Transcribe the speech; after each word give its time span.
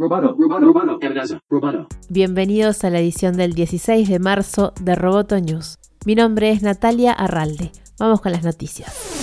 Roboto, 0.00 0.36
Roboto, 0.38 1.00
Roboto. 1.50 1.88
Bienvenidos 2.08 2.84
a 2.84 2.90
la 2.90 3.00
edición 3.00 3.36
del 3.36 3.54
16 3.54 4.08
de 4.08 4.20
marzo 4.20 4.72
de 4.80 4.94
Roboto 4.94 5.40
News. 5.40 5.80
Mi 6.06 6.14
nombre 6.14 6.52
es 6.52 6.62
Natalia 6.62 7.12
Arralde. 7.12 7.72
Vamos 7.98 8.20
con 8.20 8.30
las 8.30 8.44
noticias. 8.44 9.17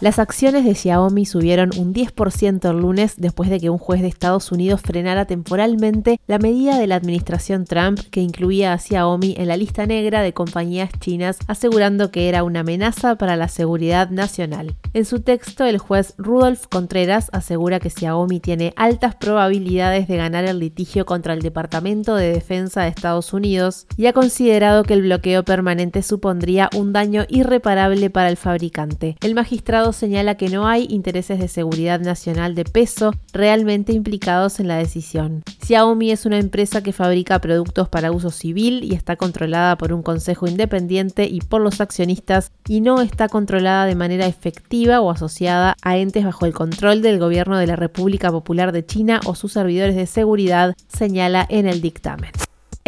Las 0.00 0.20
acciones 0.20 0.64
de 0.64 0.76
Xiaomi 0.76 1.26
subieron 1.26 1.70
un 1.76 1.92
10% 1.92 2.70
el 2.70 2.78
lunes 2.78 3.14
después 3.16 3.50
de 3.50 3.58
que 3.58 3.68
un 3.68 3.78
juez 3.78 4.00
de 4.00 4.06
Estados 4.06 4.52
Unidos 4.52 4.80
frenara 4.80 5.24
temporalmente 5.24 6.20
la 6.28 6.38
medida 6.38 6.78
de 6.78 6.86
la 6.86 6.94
administración 6.94 7.64
Trump 7.64 7.98
que 8.12 8.20
incluía 8.20 8.72
a 8.72 8.78
Xiaomi 8.78 9.34
en 9.36 9.48
la 9.48 9.56
lista 9.56 9.86
negra 9.86 10.22
de 10.22 10.32
compañías 10.32 10.90
chinas, 11.00 11.38
asegurando 11.48 12.12
que 12.12 12.28
era 12.28 12.44
una 12.44 12.60
amenaza 12.60 13.16
para 13.16 13.34
la 13.34 13.48
seguridad 13.48 14.08
nacional. 14.10 14.76
En 14.94 15.04
su 15.04 15.18
texto, 15.20 15.64
el 15.64 15.78
juez 15.78 16.14
Rudolf 16.16 16.68
Contreras 16.68 17.28
asegura 17.32 17.80
que 17.80 17.90
Xiaomi 17.90 18.38
tiene 18.38 18.74
altas 18.76 19.16
probabilidades 19.16 20.06
de 20.06 20.16
ganar 20.16 20.44
el 20.44 20.60
litigio 20.60 21.06
contra 21.06 21.34
el 21.34 21.42
Departamento 21.42 22.14
de 22.14 22.32
Defensa 22.32 22.82
de 22.82 22.88
Estados 22.88 23.32
Unidos 23.32 23.88
y 23.96 24.06
ha 24.06 24.12
considerado 24.12 24.84
que 24.84 24.94
el 24.94 25.02
bloqueo 25.02 25.42
permanente 25.42 26.02
supondría 26.02 26.70
un 26.76 26.92
daño 26.92 27.24
irreparable 27.28 28.10
para 28.10 28.28
el 28.28 28.36
fabricante. 28.36 29.16
El 29.22 29.34
magistrado 29.34 29.87
señala 29.92 30.36
que 30.36 30.48
no 30.48 30.66
hay 30.66 30.86
intereses 30.90 31.38
de 31.38 31.48
seguridad 31.48 32.00
nacional 32.00 32.54
de 32.54 32.64
peso 32.64 33.12
realmente 33.32 33.92
implicados 33.92 34.60
en 34.60 34.68
la 34.68 34.76
decisión. 34.76 35.42
Xiaomi 35.64 36.10
es 36.10 36.26
una 36.26 36.38
empresa 36.38 36.82
que 36.82 36.92
fabrica 36.92 37.40
productos 37.40 37.88
para 37.88 38.12
uso 38.12 38.30
civil 38.30 38.84
y 38.84 38.94
está 38.94 39.16
controlada 39.16 39.76
por 39.76 39.92
un 39.92 40.02
consejo 40.02 40.46
independiente 40.46 41.26
y 41.26 41.40
por 41.40 41.60
los 41.60 41.80
accionistas 41.80 42.52
y 42.66 42.80
no 42.80 43.00
está 43.00 43.28
controlada 43.28 43.86
de 43.86 43.94
manera 43.94 44.26
efectiva 44.26 45.00
o 45.00 45.10
asociada 45.10 45.76
a 45.82 45.96
entes 45.96 46.24
bajo 46.24 46.46
el 46.46 46.52
control 46.52 47.02
del 47.02 47.18
gobierno 47.18 47.58
de 47.58 47.66
la 47.66 47.76
República 47.76 48.30
Popular 48.30 48.72
de 48.72 48.84
China 48.84 49.20
o 49.26 49.34
sus 49.34 49.52
servidores 49.52 49.96
de 49.96 50.06
seguridad, 50.06 50.74
señala 50.88 51.46
en 51.48 51.66
el 51.66 51.80
dictamen. 51.80 52.32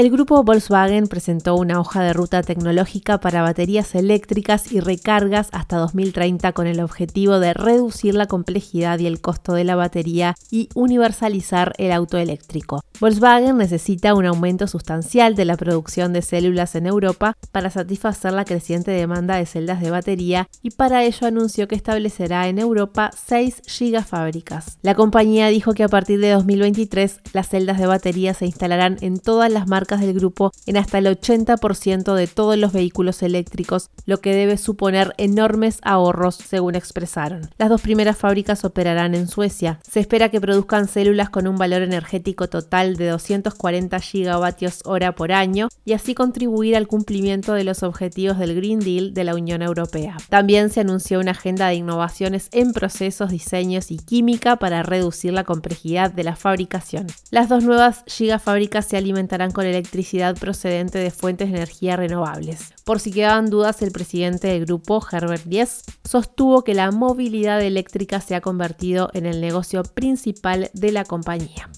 El 0.00 0.10
grupo 0.10 0.42
Volkswagen 0.42 1.08
presentó 1.08 1.56
una 1.56 1.78
hoja 1.78 2.02
de 2.02 2.14
ruta 2.14 2.42
tecnológica 2.42 3.20
para 3.20 3.42
baterías 3.42 3.94
eléctricas 3.94 4.72
y 4.72 4.80
recargas 4.80 5.50
hasta 5.52 5.76
2030 5.76 6.52
con 6.52 6.66
el 6.66 6.80
objetivo 6.80 7.38
de 7.38 7.52
reducir 7.52 8.14
la 8.14 8.24
complejidad 8.24 8.98
y 8.98 9.06
el 9.06 9.20
costo 9.20 9.52
de 9.52 9.64
la 9.64 9.76
batería 9.76 10.36
y 10.50 10.70
universalizar 10.74 11.74
el 11.76 11.92
auto 11.92 12.16
eléctrico. 12.16 12.82
Volkswagen 12.98 13.58
necesita 13.58 14.14
un 14.14 14.24
aumento 14.24 14.66
sustancial 14.68 15.34
de 15.34 15.44
la 15.44 15.58
producción 15.58 16.14
de 16.14 16.22
células 16.22 16.76
en 16.76 16.86
Europa 16.86 17.36
para 17.52 17.68
satisfacer 17.68 18.32
la 18.32 18.46
creciente 18.46 18.92
demanda 18.92 19.36
de 19.36 19.44
celdas 19.44 19.82
de 19.82 19.90
batería 19.90 20.48
y 20.62 20.70
para 20.70 21.04
ello 21.04 21.26
anunció 21.26 21.68
que 21.68 21.74
establecerá 21.74 22.48
en 22.48 22.58
Europa 22.58 23.10
6 23.26 23.64
gigafábricas. 23.66 24.78
La 24.80 24.94
compañía 24.94 25.48
dijo 25.48 25.74
que 25.74 25.84
a 25.84 25.88
partir 25.88 26.20
de 26.20 26.30
2023 26.30 27.20
las 27.34 27.50
celdas 27.50 27.78
de 27.78 27.86
batería 27.86 28.32
se 28.32 28.46
instalarán 28.46 28.96
en 29.02 29.18
todas 29.18 29.52
las 29.52 29.66
marcas 29.66 29.89
del 29.98 30.14
grupo 30.14 30.52
en 30.66 30.76
hasta 30.76 30.98
el 30.98 31.06
80% 31.06 32.14
de 32.14 32.26
todos 32.28 32.56
los 32.56 32.72
vehículos 32.72 33.22
eléctricos, 33.24 33.90
lo 34.06 34.20
que 34.20 34.34
debe 34.34 34.56
suponer 34.56 35.14
enormes 35.18 35.78
ahorros, 35.82 36.36
según 36.36 36.76
expresaron. 36.76 37.50
Las 37.58 37.70
dos 37.70 37.80
primeras 37.80 38.16
fábricas 38.16 38.64
operarán 38.64 39.16
en 39.16 39.26
Suecia. 39.26 39.80
Se 39.82 39.98
espera 39.98 40.28
que 40.28 40.40
produzcan 40.40 40.86
células 40.86 41.30
con 41.30 41.48
un 41.48 41.56
valor 41.56 41.82
energético 41.82 42.48
total 42.48 42.96
de 42.96 43.08
240 43.08 43.98
gigavatios 44.00 44.80
hora 44.84 45.12
por 45.14 45.32
año 45.32 45.68
y 45.84 45.94
así 45.94 46.14
contribuir 46.14 46.76
al 46.76 46.86
cumplimiento 46.86 47.54
de 47.54 47.64
los 47.64 47.82
objetivos 47.82 48.38
del 48.38 48.54
Green 48.54 48.80
Deal 48.80 49.14
de 49.14 49.24
la 49.24 49.34
Unión 49.34 49.62
Europea. 49.62 50.16
También 50.28 50.70
se 50.70 50.80
anunció 50.80 51.20
una 51.20 51.32
agenda 51.32 51.68
de 51.68 51.74
innovaciones 51.74 52.48
en 52.52 52.72
procesos, 52.72 53.30
diseños 53.30 53.90
y 53.90 53.96
química 53.96 54.56
para 54.56 54.82
reducir 54.82 55.32
la 55.32 55.44
complejidad 55.44 56.12
de 56.12 56.24
la 56.24 56.36
fabricación. 56.36 57.06
Las 57.30 57.48
dos 57.48 57.64
nuevas 57.64 58.04
gigafábricas 58.06 58.86
se 58.86 58.96
alimentarán 58.96 59.50
con 59.50 59.66
electricidad 59.70 60.36
procedente 60.36 60.98
de 60.98 61.10
fuentes 61.10 61.50
de 61.50 61.56
energía 61.56 61.96
renovables. 61.96 62.74
Por 62.84 63.00
si 63.00 63.10
quedaban 63.10 63.50
dudas, 63.50 63.82
el 63.82 63.92
presidente 63.92 64.48
del 64.48 64.66
grupo, 64.66 65.04
Herbert 65.10 65.44
Diess, 65.44 65.84
sostuvo 66.04 66.62
que 66.62 66.74
la 66.74 66.90
movilidad 66.90 67.62
eléctrica 67.62 68.20
se 68.20 68.34
ha 68.34 68.40
convertido 68.40 69.10
en 69.14 69.26
el 69.26 69.40
negocio 69.40 69.82
principal 69.82 70.70
de 70.74 70.92
la 70.92 71.04
compañía. 71.04 71.70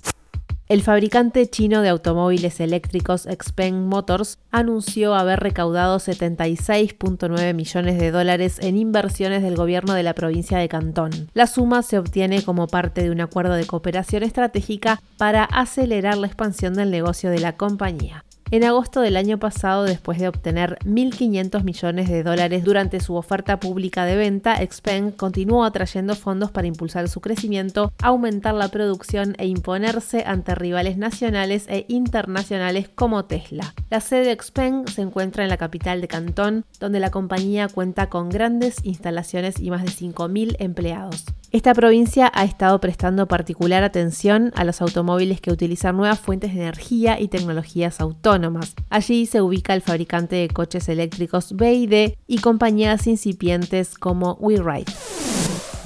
El 0.72 0.81
fabricante 0.81 1.50
chino 1.50 1.83
de 1.83 1.91
automóviles 1.91 2.59
eléctricos 2.59 3.25
Xpeng 3.25 3.88
Motors 3.88 4.38
anunció 4.50 5.15
haber 5.15 5.41
recaudado 5.41 5.99
76.9 5.99 7.53
millones 7.53 7.99
de 7.99 8.10
dólares 8.10 8.56
en 8.59 8.78
inversiones 8.78 9.43
del 9.43 9.55
gobierno 9.55 9.93
de 9.93 10.03
la 10.03 10.15
provincia 10.15 10.56
de 10.56 10.71
Cantón. 10.71 11.11
La 11.34 11.47
suma 11.47 11.82
se 11.82 11.99
obtiene 11.99 12.43
como 12.43 12.69
parte 12.69 13.03
de 13.03 13.11
un 13.11 13.21
acuerdo 13.21 13.53
de 13.53 13.66
cooperación 13.66 14.22
estratégica 14.22 15.03
para 15.19 15.44
acelerar 15.44 16.16
la 16.16 16.28
expansión 16.28 16.72
del 16.72 16.91
negocio 16.91 17.28
de 17.28 17.41
la 17.41 17.59
compañía. 17.59 18.25
En 18.52 18.64
agosto 18.64 19.00
del 19.00 19.16
año 19.16 19.38
pasado, 19.38 19.84
después 19.84 20.18
de 20.18 20.28
obtener 20.28 20.76
1.500 20.84 21.64
millones 21.64 22.10
de 22.10 22.22
dólares 22.22 22.64
durante 22.64 23.00
su 23.00 23.14
oferta 23.14 23.58
pública 23.58 24.04
de 24.04 24.14
venta, 24.14 24.58
Xpeng 24.58 25.10
continuó 25.10 25.64
atrayendo 25.64 26.14
fondos 26.14 26.50
para 26.50 26.66
impulsar 26.66 27.08
su 27.08 27.22
crecimiento, 27.22 27.94
aumentar 28.02 28.52
la 28.52 28.68
producción 28.68 29.34
e 29.38 29.46
imponerse 29.46 30.24
ante 30.26 30.54
rivales 30.54 30.98
nacionales 30.98 31.64
e 31.66 31.86
internacionales 31.88 32.90
como 32.94 33.24
Tesla. 33.24 33.72
La 33.88 34.00
sede 34.00 34.26
de 34.26 34.42
Xpeng 34.42 34.86
se 34.86 35.00
encuentra 35.00 35.44
en 35.44 35.48
la 35.48 35.56
capital 35.56 36.02
de 36.02 36.08
Cantón, 36.08 36.66
donde 36.78 37.00
la 37.00 37.10
compañía 37.10 37.69
cuenta 37.69 38.10
con 38.10 38.28
grandes 38.28 38.84
instalaciones 38.84 39.60
y 39.60 39.70
más 39.70 39.82
de 39.82 39.92
5.000 39.92 40.56
empleados. 40.58 41.24
Esta 41.52 41.72
provincia 41.74 42.32
ha 42.34 42.44
estado 42.44 42.80
prestando 42.80 43.28
particular 43.28 43.84
atención 43.84 44.52
a 44.54 44.64
los 44.64 44.80
automóviles 44.80 45.42
que 45.42 45.52
utilizan 45.52 45.98
nuevas 45.98 46.18
fuentes 46.18 46.54
de 46.54 46.62
energía 46.62 47.20
y 47.20 47.28
tecnologías 47.28 48.00
autónomas. 48.00 48.74
Allí 48.88 49.26
se 49.26 49.42
ubica 49.42 49.74
el 49.74 49.82
fabricante 49.82 50.36
de 50.36 50.48
coches 50.48 50.88
eléctricos 50.88 51.54
BID 51.54 52.14
y 52.26 52.38
compañías 52.38 53.06
incipientes 53.06 53.98
como 53.98 54.38
WeRide. 54.40 54.90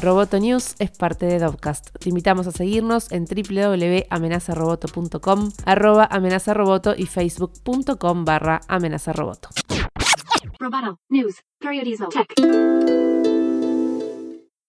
Roboto 0.01 0.39
News 0.39 0.77
es 0.79 0.93
parte 0.93 1.27
de 1.27 1.41
Dovcast. 1.41 1.89
Te 1.99 2.11
invitamos 2.11 2.47
a 2.47 2.53
seguirnos 2.53 3.11
en 3.11 3.25
www.amenazaroboto.com, 3.25 5.51
arroba 5.65 6.07
amenazaroboto 6.09 6.95
y 6.97 7.07
facebook.com 7.07 8.25
barra 8.25 8.61
amenazaroboto. 8.69 9.49
Roboto 10.61 11.01
News 11.09 11.41
Periodismo 11.59 12.09
Tech. 12.09 12.29